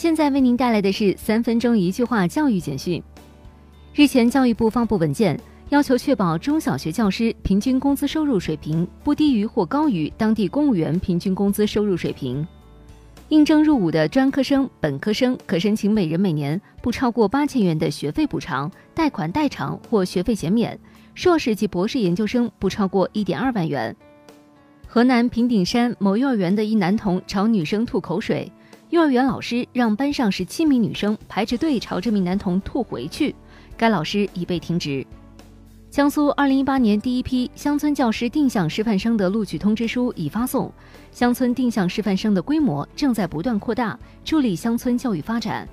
[0.00, 3.02] 现在为您带来的是三分钟一句话教育简讯。
[3.92, 5.38] 日前，教育部发布文件，
[5.68, 12.48] 要求确保中小学教师平均工资收入水平不低于或高于当地公务员平均工资收入水平。
[13.28, 20.74] 应征入伍的专科生、本科生可申请每人每年不超过八千元的学费补偿、贷款代偿或学费减免；
[21.14, 23.94] 硕士及博士研究生不超过一点二万元。
[24.92, 28.50] 河南平顶山某幼儿园的一男童朝女生吐口水。
[28.88, 33.32] 幼儿园老师让班上十七名女生排着队朝这名男童吐回去，
[33.76, 35.06] 该老师已被停职。
[35.90, 40.72] 江苏二零一八年第一批乡村教师定向师范生的录取通知书已发送，
[41.12, 45.68] 乡村定向师范生的规模正在不断扩大，助力乡村教育发展。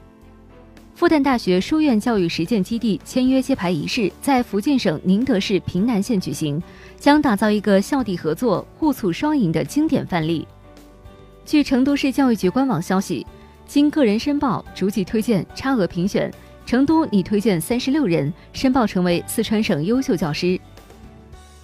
[0.97, 6.59] 复旦大学书院教育实践基地签约揭牌仪式在福建省宁德市屏南县举行，
[6.97, 10.47] 将打造一个校地合作、互促双赢的经典范例。
[11.45, 13.23] 据成都市教育局官网消息，
[13.67, 16.33] 经个人申报、逐级推荐、差额评选，
[16.65, 20.59] 成都拟推荐三十六人申报成为四川省优秀教师。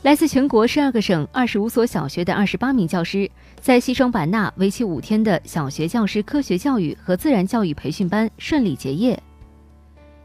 [0.03, 9.17] 来自全国十二个省二十五所小学的二十八名教师，在西双版纳为期五天的小学教师科学教育和自然教育培训班顺利结业。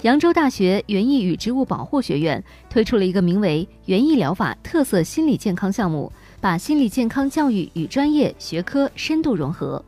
[0.02, 6.12] 扬州大学园艺与植物保护学院推出了一个名为“园艺疗法特色心理健康项目”。
[6.40, 9.84] 把心理健康教育与专业学科深度融合。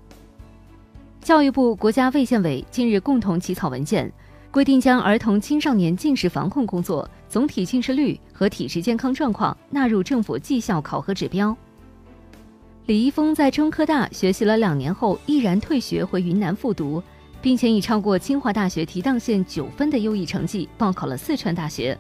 [1.21, 4.13] 教育部、国家卫健委近日共同起草文件，
[4.51, 11.57] 规定将儿童青少年近视防控工作总体近视率和体质健康状况纳入政府绩效考核指标。
[12.87, 17.01] 李易峰在中科大学习了两年后，毅然退学回云南复读，
[17.41, 21.97] 并且以超过清华大学提档线九分的优异成绩报考了四川大学。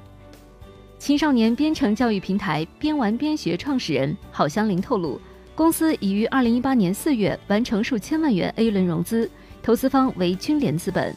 [0.98, 5.20] 青少年编程教育平台边玩边学创始人郝香林透露，
[5.54, 9.30] 公司已于二零一八年四月完成数千万元 A 轮融资，
[9.62, 11.14] 投资方为君联资本。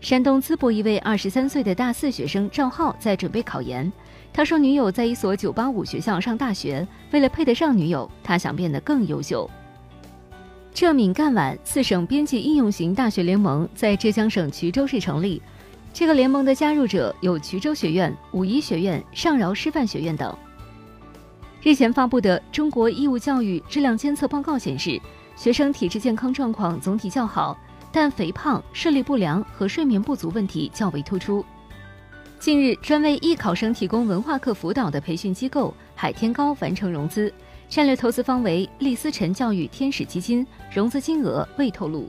[0.00, 3.92] 山东淄博一位二十三岁的大四学生赵浩在准备考研，
[4.32, 9.50] 他说女友在一所九八五学校上大学，为了配得上女友，他想变得更优秀。
[10.72, 15.42] 浙闽赣皖四省边际应用型大学联盟在浙江省衢州市成立。
[15.92, 20.32] 这个联盟的加入者有衢州学院、武夷学院、上饶师范学院等。
[21.60, 25.00] 日前发布的《中国义务教育质量监测报告》显示，
[25.34, 27.58] 学生体质健康状况总体较好，
[27.92, 31.44] 但肥胖、视力不良和睡眠不足问题较为突出。
[32.38, 37.32] 近日，专为艺考生提供文化课辅导的培训机构海天高完成融资，
[37.68, 42.08] 战略投资方为立思辰教育天使基金，融资金额未透露。